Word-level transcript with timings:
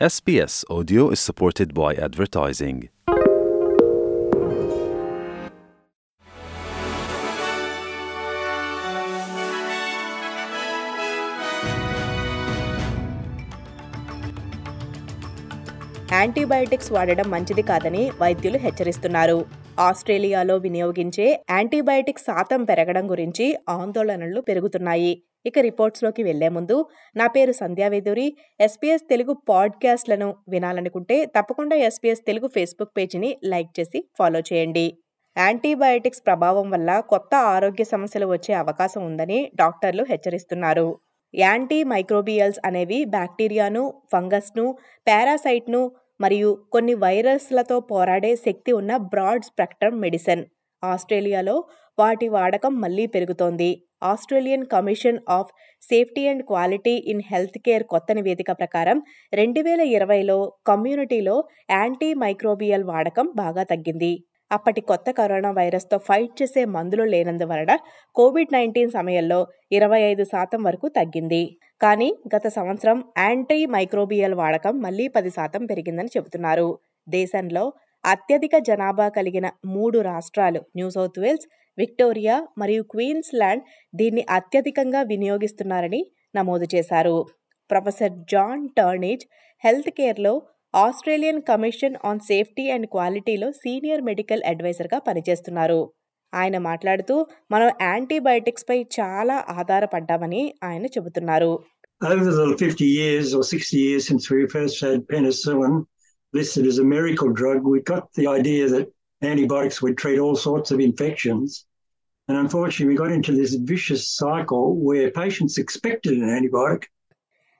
SBS 0.00 0.64
Audio 0.68 1.10
is 1.10 1.20
supported 1.20 1.72
by 1.72 1.94
advertising. 1.96 2.90
Antibiotics 16.12 16.90
వాడడం 16.92 17.26
మంచిది 17.30 17.62
కాదని 17.62 18.02
వైద్యులు 18.20 18.58
హెచ్చరిస్తున్నారు 18.58 19.38
ఆస్ట్రేలియాలో 19.80 20.56
వినియోగించే 20.56 21.26
యాంటీబయాటిక్ 21.50 22.18
శాతం 22.18 22.60
పెరగడం 22.64 23.10
గురించి 23.10 23.46
ఆందోళనలు 23.70 24.40
పెరుగుతున్నాయి 24.40 25.12
ఇక 25.46 25.58
రిపోర్ట్స్లోకి 25.58 26.22
వెళ్ళే 26.22 26.48
ముందు 26.48 26.86
నా 27.16 27.26
పేరు 27.26 27.52
సంధ్యావేదూరి 27.52 28.36
ఎస్పీఎస్ 28.60 29.02
తెలుగు 29.10 29.32
పాడ్కాస్ట్లను 29.48 30.36
వినాలనుకుంటే 30.48 31.24
తప్పకుండా 31.24 31.76
ఎస్పీఎస్ 31.76 32.22
తెలుగు 32.26 32.48
ఫేస్బుక్ 32.48 32.96
పేజీని 32.96 33.36
లైక్ 33.44 33.80
చేసి 33.80 34.08
ఫాలో 34.18 34.40
చేయండి. 34.40 34.98
యాంటీబయాటిక్స్ 35.38 36.22
ప్రభావం 36.26 36.70
వల్ల 36.70 37.00
కొత్త 37.00 37.34
ఆరోగ్య 37.34 37.84
సమస్యలు 37.84 38.26
వచ్చే 38.26 38.54
అవకాశం 38.54 39.04
ఉందని 39.06 39.50
డాక్టర్లు 39.54 40.04
హెచ్చరిస్తున్నారు. 40.10 40.98
యాంటీ 41.34 41.84
మైక్రోబియల్స్ 41.84 42.60
అనేవి 42.64 43.04
బ్యాక్టీరియాను 43.04 44.02
ఫంగస్ను 44.12 44.78
పారాసైట్ను 45.08 45.92
మరియు 46.20 46.50
కొన్ని 46.72 46.94
వైరస్లతో 46.94 47.80
పోరాడే 47.80 48.36
శక్తి 48.36 48.72
ఉన్న 48.72 48.96
బ్రాడ్ 48.96 49.44
స్పెక్ట్రమ్ 49.44 50.00
మెడిసిన్. 50.00 50.44
ఆస్ట్రేలియాలో 50.92 51.56
వాటి 51.98 52.26
వాడకం 52.34 52.72
మళ్ళీ 52.84 53.04
పెరుగుతోంది. 53.14 53.70
Australian 54.10 54.64
Commission 54.74 55.20
of 55.38 55.50
Safety 55.82 56.22
and 56.30 56.42
Quality 56.50 56.94
in 57.12 57.22
Health 57.30 57.58
Care 57.66 57.84
కొత్త 57.92 58.12
నివేదిక 58.12 58.50
ప్రకారం 58.60 58.98
రెండు 59.32 59.60
వేల 59.60 59.82
ఇరవైలో 59.96 60.38
కమ్యూనిటీలో 60.66 61.36
యాంటీ 61.70 62.10
మైక్రోబియల్ 62.22 62.86
వాడకం 62.92 63.26
బాగా 63.42 63.64
తగ్గింది. 63.72 64.12
అప్పటి 64.50 64.80
కొత్త 64.90 65.08
కరోనా 65.10 65.50
వైరస్తో 65.58 65.96
ఫైట్ 66.08 66.34
చేసే 66.40 66.62
మందులు 66.74 67.04
లేనందువలన 67.12 67.72
కోవిడ్ 68.16 68.52
నైన్టీన్ 68.56 68.92
సమయంలో 68.96 69.38
ఇరవై 69.72 70.00
ఐదు 70.10 70.24
శాతం 70.32 70.60
వరకు 70.68 70.88
తగ్గింది. 70.98 71.42
కానీ 71.80 72.08
గత 72.34 72.46
సంవత్సరం 72.58 72.98
యాంటీ 73.18 73.58
మైక్రోబియల్ 73.74 74.36
వాడకం 74.42 74.74
మళ్ళీ 74.86 75.06
పది 75.16 75.30
శాతం 75.38 75.62
పెరిగిందని 75.70 76.12
చెబుతున్నారు. 76.16 76.68
దేశంలో 77.08 77.64
అత్యధిక 78.04 78.58
జనాభా 78.58 79.08
కలిగిన 79.08 79.50
మూడు 79.66 79.98
రాష్ట్రాలు 79.98 80.60
న్యూ 80.76 80.90
సౌత్ 80.90 81.18
వేల్స్ 81.18 81.46
విక్టోరియా 81.78 82.46
మరియు 82.58 82.82
క్వీన్స్లాండ్ 82.82 83.62
దీన్ని 83.94 84.26
అత్యధికంగా 84.30 85.02
వినియోగిస్తున్నారని 85.02 86.06
నమోదు 86.36 86.66
చేశారు. 86.74 87.26
Professor 87.70 88.12
John 88.32 88.68
Turnidge 88.78 89.24
health 89.64 89.90
కేర్లో 89.90 90.42
Australian 90.74 91.42
Commission 91.42 91.96
on 92.04 92.20
Safety 92.20 92.70
and 92.70 92.86
క్వాలిటీలో 92.86 93.52
సీనియర్ 93.52 94.02
మెడికల్ 94.02 94.42
అడ్వైజర్గా 94.46 94.98
పనిచేస్తున్నారు. 94.98 95.92
ఆయన 96.34 96.58
మాట్లాడుతూ 96.58 97.26
మనం 97.50 97.70
యాంటీబయాటిక్స్పై 97.82 98.82
చాలా 99.00 99.44
ఆధారపడ్డామని 99.50 100.54
ఆయన 100.64 100.86
చెబుతున్నారు. 100.86 101.52
Over 102.00 102.32
the 102.38 102.46
50 102.62 102.86
years 103.00 103.28
or 103.36 103.42
60 103.50 103.76
years 103.84 104.02
since 104.08 104.24
we 104.32 104.40
first 104.54 104.76
had 104.84 104.98
penicillin 105.12 105.74
listed 106.34 106.66
as 106.66 106.78
a 106.78 106.84
miracle 106.86 107.30
drug, 107.32 107.64
we 107.64 107.80
got 107.82 108.12
the 108.14 108.26
idea 108.28 108.68
that 108.68 108.86
antibiotics 109.22 109.80
would 109.82 109.96
treat 109.96 110.18
all 110.18 110.36
sorts 110.38 110.70
of 110.70 110.80
infections. 110.80 111.66
And 112.28 112.36
unfortunately, 112.38 112.86
we 112.86 112.96
got 112.96 113.12
into 113.12 113.32
this 113.32 113.54
vicious 113.54 114.02
cycle 114.12 114.76
where 114.78 115.10
patients 115.12 115.56
expected 115.58 116.14
an 116.18 116.30
antibiotic 116.30 116.84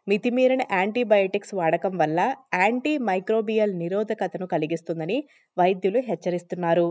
మితిమీరిన 0.07 0.63
antibiotics 0.71 1.53
వాడకం 1.59 1.95
వల్ల 2.01 2.21
anti 2.63 2.93
microbial 3.09 3.73
నిరోధకతను 3.83 4.47
కలిగిస్తుందని 4.47 5.17
వైద్యులు 5.57 6.01
హెచ్చరిస్తున్నారు 6.09 6.85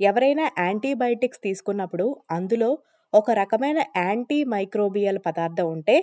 ఎవరైనా 0.00 0.44
antibiotics 0.64 1.44
తీసుకున్నప్పుడు 1.46 2.06
అందులో 2.36 2.70
ఒక 3.12 3.36
రకమైన 3.40 3.78
యాంటీ 4.00 4.38
మైక్రోబియల్ 4.54 5.20
పదార్థం 5.26 5.68
ఉంటే 5.76 5.96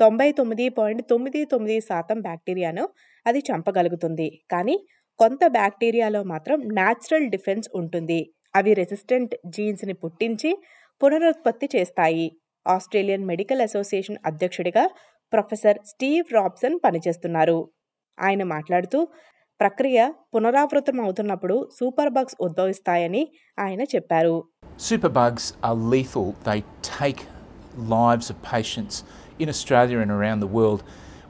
తొంభై 0.00 0.32
తొమ్మిది 0.32 0.68
పాయింట్ 0.68 1.02
తొమ్మిది 1.10 1.44
తొమ్మిది 1.44 1.80
శాతం 1.80 2.20
బ్యాక్టీరియాను 2.20 2.88
అది 3.26 3.38
చంపగలుగుతుంది. 3.38 4.42
కానీ 4.50 4.86
కొంత 5.18 5.46
బ్యాక్టీరియాలో 5.46 6.22
మాత్రం 6.22 6.58
న్యాచురల్ 6.72 7.30
డిఫెన్స్ 7.30 7.68
ఉంటుంది. 7.74 8.32
అవి 8.56 8.74
రెసిస్టెంట్ 8.74 9.34
జీన్స్ని 9.46 9.92
పుట్టించి 9.92 10.62
పునరుత్పత్తి 11.02 11.68
చేస్తాయి. 11.76 12.36
ఆస్ట్రేలియన్ 12.66 13.26
మెడికల్ 13.26 13.60
అసోసియేషన్ 13.60 14.16
అధ్యక్షుడిగా 14.26 14.88
ప్రొఫెసర్ 15.32 15.78
స్టీవ్ 15.86 16.34
రాబ్సన్ 16.34 16.78
పనిచేస్తున్నారు. 16.84 17.70
ఆయన 18.20 18.42
మాట్లాడుతూ 18.42 19.08
ప్రక్రియ 19.60 20.12
పునరావృతం 20.34 21.00
అవుతున్నప్పుడు 21.00 21.68
సూపర్ 21.80 22.10
బగ్స్ 22.10 22.36
ఉద్భవిస్తాయని 22.40 23.28
ఆయన 23.58 23.82
చెప్పారు. 23.82 24.36
Superbugs 24.90 25.44
are 25.66 25.78
lethal. 25.92 26.26
They 26.46 26.60
take 26.88 27.20
lives 27.76 28.30
of 28.30 28.42
patients 28.42 29.04
in 29.38 29.48
Australia 29.48 29.98
and 29.98 30.10
around 30.10 30.40
the 30.40 30.46
world. 30.46 30.82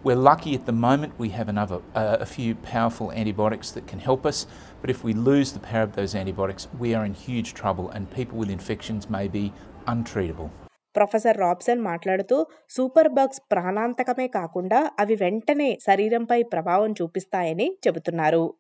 We're 0.04 0.14
lucky 0.14 0.54
at 0.54 0.66
the 0.66 0.72
moment 0.72 1.14
we 1.18 1.30
have 1.30 1.48
another, 1.48 1.78
uh, 1.94 2.18
a 2.20 2.26
few 2.26 2.54
powerful 2.54 3.10
antibiotics 3.12 3.70
that 3.72 3.86
can 3.88 3.98
help 3.98 4.24
us, 4.24 4.46
but 4.80 4.88
if 4.88 5.02
we 5.02 5.12
lose 5.12 5.52
the 5.52 5.58
power 5.60 5.82
of 5.82 5.94
those 5.96 6.14
antibiotics, 6.14 6.68
we 6.78 6.94
are 6.94 7.04
in 7.04 7.14
huge 7.14 7.54
trouble 7.54 7.90
and 7.90 8.10
people 8.10 8.38
with 8.38 8.50
infections 8.50 9.10
may 9.10 9.26
be 9.28 9.44
untreatable. 9.86 10.50
Professor 10.94 11.36
Robson 11.36 11.80
మాట్లాడుతూ 11.82 12.36
super 12.70 13.08
bugs 13.08 13.42
ప్రాణాంతకమే 13.52 14.26
కాకుండా 14.28 14.90
అవి 14.98 15.14
వెంటనే 15.14 15.78
శరీరంపై 15.88 16.42
ప్రభావం 16.42 16.92
చూపిస్తాయని 16.92 17.66
చెబుతున్నారు 17.86 18.54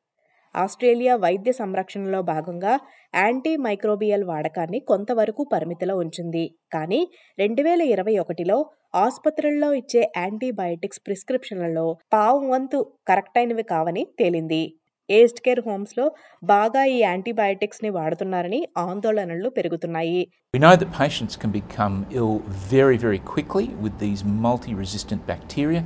Australia 0.56 1.16
వైద్య 1.16 1.52
సంరక్షణలో 1.52 2.22
భాగంగా 2.22 2.74
యాంటీ 3.14 3.56
మైక్రోబియల్ 3.56 4.24
వాడకాన్ని 4.24 4.80
కొంతవరకు 4.90 5.44
పరిమితిలో 5.52 5.96
ఉంచింది. 5.96 6.44
కానీ 6.72 7.00
రెండు 7.38 7.62
వేల 7.62 7.82
ఇరవై 7.94 8.16
ఒకటిలో 8.24 8.58
ఆసుపత్రుల్లో 8.94 9.74
ఇచ్చే 9.74 10.12
యాంటీబయాటిక్స్ 10.16 11.02
ప్రిస్క్రిప్షన్లలో 11.06 11.86
పావు 12.12 12.40
వంతు 12.48 12.80
కరెక్ట్ 13.08 13.38
అయినవి 13.38 13.62
కావని 13.62 14.04
తేలింది. 14.18 14.62
ఏజ్డ్ 15.10 15.40
కేర్ 15.40 15.60
హోమ్స్లో 15.66 16.04
బాగా 16.44 16.84
ఈ 16.84 16.96
యాంటీబయాటిక్స్ని 17.02 17.90
వాడుతున్నారని 17.90 18.60
ఆందోళనలు 18.78 19.48
పెరుగుతున్నాయి. 19.48 20.22
We 20.54 20.60
know 20.62 20.74
that 20.80 20.92
patients 21.02 21.34
can 21.42 21.50
become 21.54 21.96
ill 22.18 22.34
very, 22.72 22.96
very 23.04 23.20
quickly 23.32 23.66
with 23.84 23.94
these 24.04 24.22
multi 24.44 24.72
resistant 24.82 25.22
bacteria. 25.32 25.82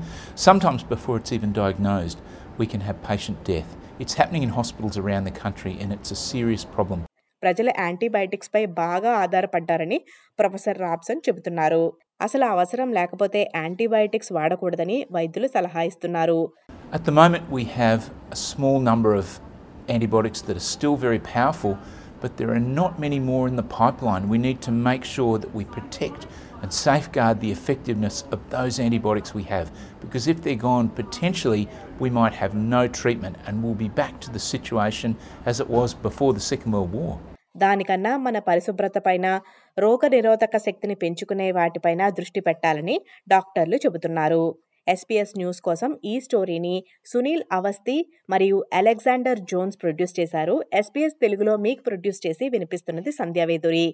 Sometimes, 0.47 0.83
before 0.95 1.17
it's 1.21 1.33
even 1.37 1.53
diagnosed, 1.63 2.21
we 2.61 2.67
can 2.67 2.83
have 2.83 2.97
patient 3.03 3.39
death. 3.45 3.71
It's 4.01 4.15
happening 4.15 4.43
in 4.43 4.51
hospitals 4.51 4.97
around 4.97 5.25
the 5.25 5.37
country 5.45 5.73
and 5.81 5.89
it's 5.97 6.11
a 6.11 6.21
serious 6.31 6.65
problem. 6.77 7.01
ప్రజలు 7.43 7.71
యాంటీబయాటిక్స్పై 7.83 8.61
బాగా 8.81 9.13
ఆధారపడ్డారని 9.25 9.99
professor 10.39 10.79
Robeson 10.87 11.21
చెబుతున్నారు 11.27 11.83
అసలు 12.21 12.45
అవసరం 12.55 12.89
లేకపోతే 12.99 13.41
antibiotics 13.61 14.33
వాడకూడదని 14.39 14.99
వైద్యులు 15.17 15.49
సలహా 15.57 15.83
ఇస్తున్నారు 15.91 16.41
At 16.97 17.03
the 17.09 17.15
moment, 17.21 17.45
we 17.57 17.65
have 17.81 18.01
a 18.37 18.41
small 18.51 18.77
number 18.91 19.11
of 19.23 19.27
antibiotics 19.89 20.41
that 20.47 20.57
are 20.61 20.69
still 20.77 20.97
very 21.07 21.21
powerful, 21.35 21.73
but 22.23 22.37
there 22.39 22.53
are 22.57 22.65
not 22.81 22.93
many 23.05 23.21
more 23.31 23.45
in 23.51 23.57
the 23.61 23.69
pipeline. 23.81 24.25
We 24.35 24.39
need 24.47 24.61
to 24.69 24.73
make 24.89 25.05
sure 25.17 25.35
that 25.43 25.53
we 25.59 25.65
protect 25.77 26.23
and 26.63 26.71
safeguard 26.87 27.37
the 27.41 27.51
effectiveness 27.57 28.17
of 28.35 28.41
those 28.57 28.75
antibiotics 28.87 29.31
we 29.41 29.45
have, 29.55 29.67
because 30.03 30.25
if 30.33 30.39
they're 30.43 30.65
gone, 30.71 30.87
potentially 31.03 31.65
we 32.05 32.11
might 32.21 32.35
have 32.43 32.53
no 32.77 32.83
treatment 33.01 33.37
and 33.47 33.63
we'll 33.63 33.81
be 33.87 33.93
back 34.03 34.15
to 34.25 34.31
the 34.37 34.43
situation 34.55 35.11
as 35.51 35.59
it 35.65 35.69
was 35.79 35.91
before 36.09 36.33
the 36.39 36.47
Second 36.53 36.73
World 36.77 36.93
War. 37.01 37.13
దానికన్నా 37.63 38.11
మన 38.25 38.39
పరిశుభ్రతపైన 38.49 39.27
రోగ 39.85 40.09
నిరోధక 40.15 40.57
శక్తిని 40.67 40.97
పెంచుకునే 41.03 41.47
వాటిపైన 41.57 42.03
దృష్టి 42.19 42.41
పెట్టాలని 42.49 42.97
డాక్టర్లు 43.33 43.77
చెబుతున్నారు 43.85 44.43
ఎస్పీఎస్ 44.93 45.35
న్యూస్ 45.41 45.61
కోసం 45.69 45.91
ఈ 46.13 46.15
స్టోరీని 46.27 46.77
సునీల్ 47.13 47.45
అవస్థి 47.59 47.97
మరియు 48.31 48.59
అలెగ్జాండర్ 48.81 49.41
జోన్స్ 49.51 49.81
ప్రొడ్యూస్ 49.83 50.15
చేశారు. 50.21 50.57
ఎస్పీఎస్ 50.81 51.17
తెలుగులో 51.25 51.55
మీకు 51.67 51.83
ప్రొడ్యూస్ 51.89 52.23
చేసి 52.27 52.47
వినిపిస్తున్నది 52.55 53.13
సంధ్యావేదురి 53.21 53.87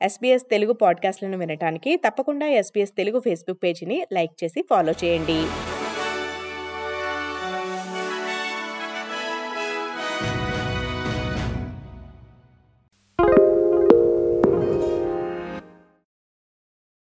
ఎస్పీఎస్ 0.00 0.46
తెలుగు 0.50 0.74
పాడ్కాస్ట్లను 0.82 1.38
వినడానికి 1.38 1.92
తప్పకుండా 2.04 2.48
ఎస్పీఎస్ 2.60 2.96
తెలుగు 3.00 3.20
ఫేస్బుక్ 3.20 3.62
పేజీని 3.64 3.98
లైక్ 4.16 4.36
చేసి 4.42 4.60
ఫాలో 4.70 4.94
చేయండి. 5.02 5.40